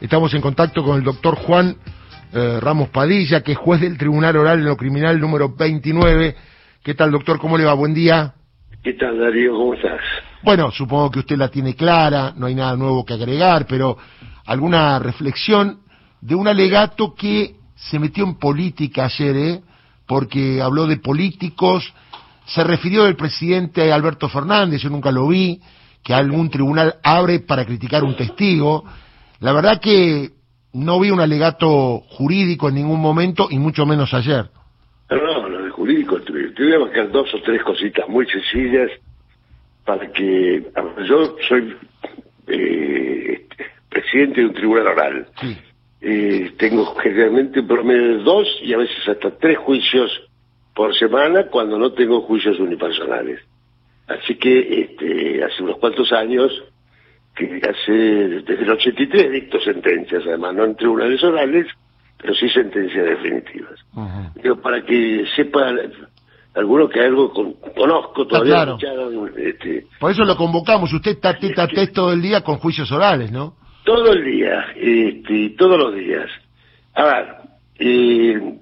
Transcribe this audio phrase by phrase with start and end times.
[0.00, 1.76] Estamos en contacto con el doctor Juan
[2.32, 6.36] eh, Ramos Padilla, que es juez del Tribunal Oral en lo Criminal número 29.
[6.84, 7.40] ¿Qué tal, doctor?
[7.40, 7.74] ¿Cómo le va?
[7.74, 8.32] Buen día.
[8.84, 9.54] ¿Qué tal, Darío?
[9.54, 10.00] ¿Cómo estás?
[10.44, 13.98] Bueno, supongo que usted la tiene clara, no hay nada nuevo que agregar, pero
[14.46, 15.80] alguna reflexión
[16.20, 19.60] de un alegato que se metió en política ayer, ¿eh?
[20.06, 21.92] porque habló de políticos,
[22.46, 25.60] se refirió del presidente Alberto Fernández, yo nunca lo vi,
[26.04, 28.84] que algún tribunal abre para criticar un testigo.
[29.40, 30.30] La verdad que
[30.72, 34.46] no vi un alegato jurídico en ningún momento y mucho menos ayer.
[35.10, 38.90] No, lo de jurídico, te, voy a marcar dos o tres cositas muy sencillas
[39.84, 40.64] para que
[41.06, 41.76] yo soy
[42.46, 43.46] eh,
[43.88, 45.26] presidente de un tribunal oral.
[46.00, 50.10] Eh, tengo generalmente un promedio de dos y a veces hasta tres juicios
[50.74, 53.40] por semana cuando no tengo juicios unipersonales.
[54.06, 56.52] Así que este, hace unos cuantos años,
[57.38, 61.66] que hace desde el 83 dicto sentencias, además, no en tribunales orales,
[62.20, 63.78] pero sí sentencias definitivas.
[64.42, 65.72] Pero para que sepa
[66.54, 68.76] alguno que algo conozco todavía.
[69.36, 73.54] este, Por eso lo convocamos, usted está teta todo el día con juicios orales, ¿no?
[73.84, 76.28] Todo el día, este, todos los días.
[76.94, 77.26] A ver,
[77.78, 78.58] eh,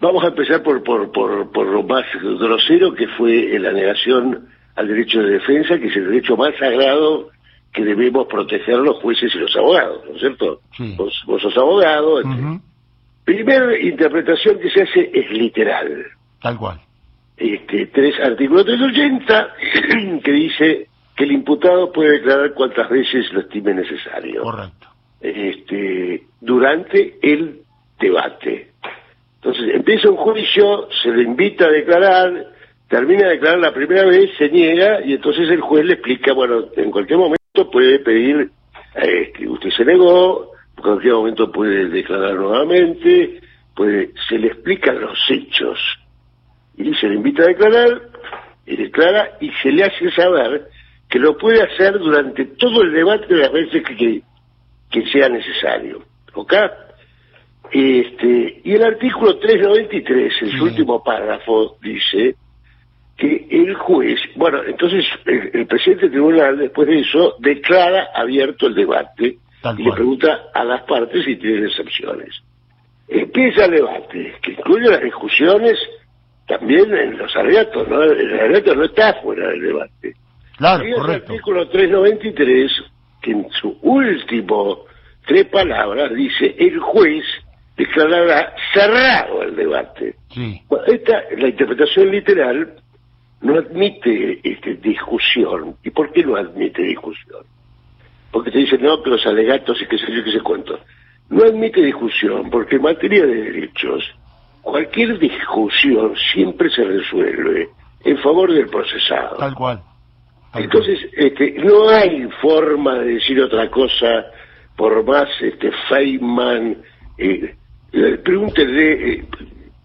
[0.00, 4.86] Vamos a empezar por, por, por, por lo más grosero que fue la negación al
[4.86, 7.30] derecho de defensa, que es el derecho más sagrado
[7.78, 10.60] que debemos proteger los jueces y los abogados, ¿no es cierto?
[10.96, 12.16] Vos, vos, sos abogado.
[12.16, 12.60] Uh
[13.24, 16.06] Primera interpretación que se hace es literal.
[16.40, 16.80] Tal cual.
[17.36, 19.54] Este, tres artículos 380
[20.24, 24.42] que dice que el imputado puede declarar cuantas veces lo estime necesario.
[24.42, 24.88] Correcto.
[25.20, 27.60] Este, durante el
[28.00, 28.70] debate.
[29.36, 32.46] Entonces empieza un juicio, se le invita a declarar,
[32.88, 36.64] termina de declarar la primera vez, se niega y entonces el juez le explica, bueno,
[36.74, 37.37] en cualquier momento
[37.70, 38.50] puede pedir,
[38.94, 43.40] este, usted se negó, en cualquier momento puede declarar nuevamente,
[43.74, 45.78] puede, se le explican los hechos
[46.76, 48.02] y se le invita a declarar
[48.66, 50.68] y declara y se le hace saber
[51.08, 54.22] que lo puede hacer durante todo el debate de las veces que,
[54.90, 56.02] que sea necesario.
[56.34, 56.52] ¿Ok?
[57.70, 62.36] Este, y el artículo 393, en su último párrafo, dice
[63.18, 68.76] que el juez, bueno, entonces el, presidente del tribunal, después de eso, declara abierto el
[68.76, 69.38] debate
[69.76, 72.40] y le pregunta a las partes si tienen excepciones.
[73.08, 75.76] Empieza el debate, que incluye las discusiones
[76.46, 78.04] también en los alegatos, ¿no?
[78.04, 80.14] El alegato no está fuera del debate.
[80.56, 82.70] Claro, y el artículo 393,
[83.20, 84.84] que en su último
[85.26, 87.24] tres palabras dice, el juez
[87.76, 90.14] declarará cerrado el debate.
[90.86, 92.74] esta, la interpretación literal
[93.40, 95.76] no admite este, discusión.
[95.84, 97.44] ¿Y por qué no admite discusión?
[98.30, 100.78] Porque te dicen, no, que los alegatos y qué sé yo, qué sé cuánto.
[101.30, 104.04] No admite discusión, porque en materia de derechos,
[104.62, 107.68] cualquier discusión siempre se resuelve
[108.04, 109.36] en favor del procesado.
[109.36, 109.82] Tal cual.
[110.54, 114.26] Entonces, Este, no hay forma de decir otra cosa
[114.76, 116.78] por más este, Feynman,
[117.18, 117.54] eh,
[118.24, 119.24] pregúntele, eh,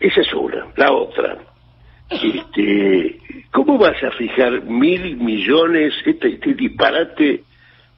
[0.00, 0.66] esa es una.
[0.76, 1.38] La otra,
[2.10, 3.20] este,
[3.52, 7.42] ¿cómo vas a fijar mil millones, este, este disparate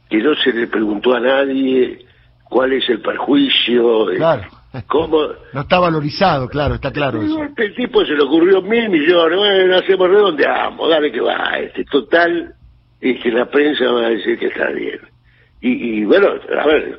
[0.08, 1.98] que no se le preguntó a nadie
[2.44, 4.10] cuál es el perjuicio?
[4.12, 4.42] Eh, claro.
[4.86, 5.18] ¿Cómo?
[5.52, 7.22] No está valorizado, claro, está claro.
[7.22, 7.42] eso.
[7.56, 12.54] El tipo se le ocurrió mil millones, bueno, hacemos redondeamos, dale que va, este, total,
[13.00, 15.00] es que la prensa va a decir que está bien.
[15.60, 16.98] Y, y bueno, a ver,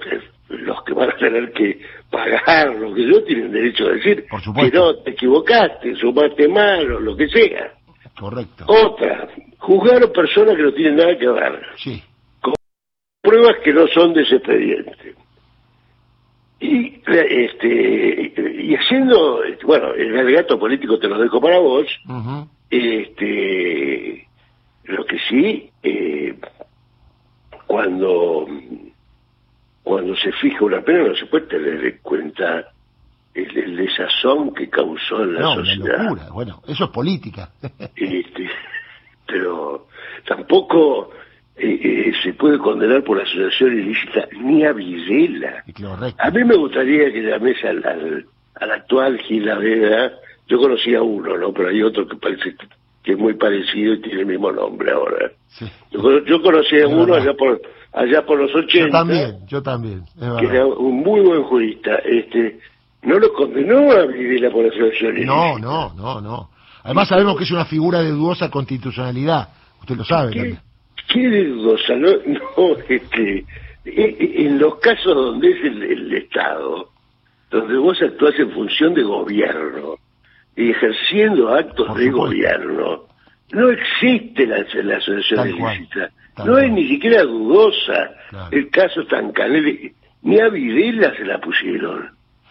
[0.49, 1.79] los que van a tener que
[2.09, 6.99] pagar lo que yo tienen derecho a decir que no te equivocaste, sumaste mal o
[6.99, 7.73] lo que sea.
[8.19, 8.65] Correcto.
[8.67, 9.29] Otra,
[9.59, 11.61] juzgar a personas que no tienen nada que ver.
[11.77, 12.03] Sí.
[12.41, 12.53] Con
[13.21, 15.15] pruebas que no son de ese expediente.
[16.61, 21.87] Y, este, y haciendo, bueno, el alegato político te lo dejo para vos,
[22.69, 24.27] este,
[24.83, 26.35] lo que sí, eh,
[27.65, 28.45] cuando
[29.89, 32.63] cuando se fija una pena no se puede tener en cuenta
[33.33, 36.03] el, desazón que causó en la no, sociedad.
[36.03, 36.29] Locura.
[36.31, 37.49] Bueno, eso es política.
[37.95, 38.47] Este,
[39.25, 39.87] pero
[40.27, 41.09] tampoco
[41.57, 45.63] eh, eh, se puede condenar por asociación ilícita ni a Villela.
[46.19, 48.25] A mí me gustaría que llames al, al,
[48.61, 50.11] al actual Gil Vega,
[50.47, 51.51] yo conocía uno, ¿no?
[51.51, 52.55] Pero hay otro que parece
[53.01, 55.31] que es muy parecido y tiene el mismo nombre ahora.
[55.89, 57.59] Yo, yo conocí a uno allá por
[57.99, 58.77] allá por los 80.
[58.87, 60.03] Yo también, yo también.
[60.39, 61.95] que era un muy buen jurista.
[61.97, 62.59] Este,
[63.03, 66.49] no lo condenó a Videla por asociación No, no, no, no.
[66.83, 69.49] Además sabemos que es una figura de dudosa constitucionalidad.
[69.81, 70.57] Usted lo sabe ¿Qué,
[71.11, 71.95] ¿Qué de dudosa?
[71.95, 73.45] No, no, este,
[73.85, 76.89] e- e- en los casos donde es el, el Estado,
[77.51, 79.95] donde vos actuás en función de gobierno
[80.55, 82.27] y ejerciendo actos Por de supuesto.
[82.27, 83.03] gobierno,
[83.51, 86.09] no existe la, la asociación ilícita.
[86.37, 86.65] No cual.
[86.65, 88.11] es ni siquiera dudosa.
[88.29, 88.47] Claro.
[88.51, 89.91] El caso Tancanelli,
[90.21, 92.09] ni a Videla se la pusieron.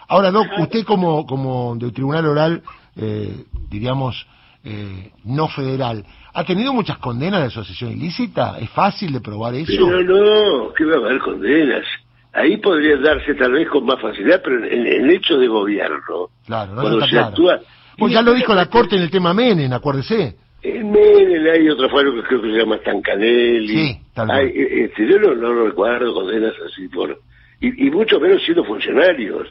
[0.08, 2.62] Ahora, Doc, usted como, como del Tribunal Oral,
[2.96, 4.26] eh, diríamos,
[4.64, 6.04] eh, no federal,
[6.34, 8.58] ¿ha tenido muchas condenas de asociación ilícita?
[8.58, 9.66] ¿Es fácil de probar eso?
[9.70, 11.84] Pero no, que va a haber condenas.
[12.32, 16.74] Ahí podría darse tal vez con más facilidad, pero en, en hechos de gobierno, Claro,
[16.74, 17.26] no cuando se claro.
[17.28, 17.60] actúa...
[17.96, 20.36] Pues ya lo dijo la Corte en el tema Menem, acuérdese.
[20.62, 23.68] En Menem hay otro faro que creo que se llama Stancanelli.
[23.68, 27.18] Sí, tal Hay, eh, este, yo no, no recuerdo condenas así por...
[27.60, 29.48] Y, y mucho menos siendo funcionarios,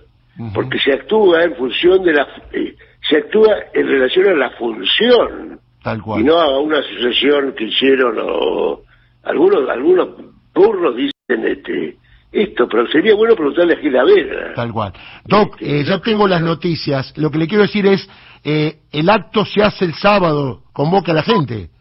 [0.53, 2.27] porque se actúa en función de la...
[2.53, 2.75] eh,
[3.09, 6.21] se actúa en relación a la función Tal cual.
[6.21, 8.81] y no a una asociación que hicieron o...
[9.23, 10.09] Algunos, algunos
[10.53, 11.97] burros dicen este
[12.31, 14.53] esto, pero sería bueno preguntarle a Gila Vera.
[14.53, 14.93] Tal cual.
[15.25, 17.13] Doc, Este, eh, ya tengo las noticias.
[17.17, 18.07] Lo que le quiero decir es,
[18.43, 21.71] eh, el acto se hace el sábado, convoca a la gente.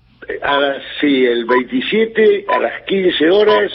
[0.42, 3.70] A las, sí, el 27 a las 15 horas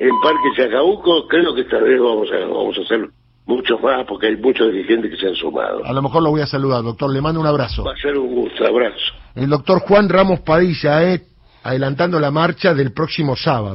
[0.00, 1.28] en Parque Chacabuco.
[1.28, 3.08] Creo que esta vez vamos a, vamos a hacer
[3.46, 5.84] muchos más porque hay muchos dirigentes que se han sumado.
[5.84, 7.08] A lo mejor lo voy a saludar, doctor.
[7.08, 7.84] Le mando un abrazo.
[7.84, 8.66] Va a ser un gusto.
[8.66, 9.12] Abrazo.
[9.36, 11.22] El doctor Juan Ramos Padilla, eh,
[11.62, 13.66] adelantando la marcha del próximo sábado.